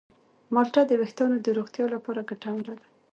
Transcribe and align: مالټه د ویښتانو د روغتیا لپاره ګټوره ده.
مالټه 0.53 0.81
د 0.87 0.91
ویښتانو 1.01 1.35
د 1.41 1.47
روغتیا 1.57 1.85
لپاره 1.95 2.27
ګټوره 2.29 2.61
ده. 2.67 2.75